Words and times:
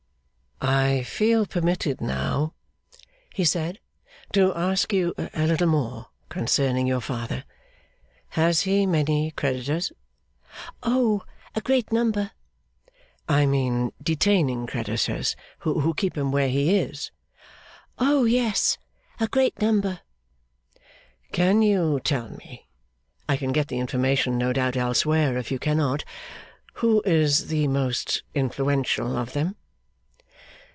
'I 0.63 1.01
feel 1.03 1.47
permitted 1.47 2.01
now,' 2.01 2.53
he 3.33 3.43
said, 3.43 3.79
'to 4.31 4.53
ask 4.53 4.93
you 4.93 5.11
a 5.33 5.47
little 5.47 5.65
more 5.67 6.09
concerning 6.29 6.85
your 6.85 7.01
father. 7.01 7.45
Has 8.29 8.61
he 8.61 8.85
many 8.85 9.31
creditors?' 9.31 9.91
'Oh! 10.83 11.23
a 11.55 11.61
great 11.61 11.91
number.' 11.91 12.29
'I 13.27 13.47
mean 13.47 13.91
detaining 14.03 14.67
creditors, 14.67 15.35
who 15.59 15.93
keep 15.95 16.15
him 16.15 16.31
where 16.31 16.49
he 16.49 16.75
is?' 16.77 17.11
'Oh 17.97 18.25
yes! 18.25 18.77
a 19.19 19.27
great 19.27 19.59
number.' 19.59 20.01
'Can 21.31 21.63
you 21.63 21.99
tell 22.03 22.29
me 22.29 22.67
I 23.27 23.35
can 23.35 23.51
get 23.51 23.67
the 23.67 23.79
information, 23.79 24.37
no 24.37 24.53
doubt, 24.53 24.77
elsewhere, 24.77 25.39
if 25.39 25.49
you 25.49 25.57
cannot 25.57 26.03
who 26.75 27.01
is 27.03 27.47
the 27.47 27.67
most 27.67 28.21
influential 28.35 29.17
of 29.17 29.33
them? 29.33 29.55